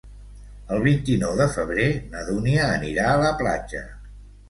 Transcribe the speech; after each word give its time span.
El 0.77 0.81
vint-i-nou 0.85 1.35
de 1.43 1.47
febrer 1.57 1.87
na 2.17 2.25
Dúnia 2.33 2.67
anirà 2.81 3.09
a 3.15 3.25
la 3.29 3.33
platja. 3.47 3.89